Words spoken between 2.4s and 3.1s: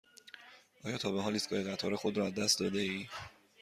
داده ای؟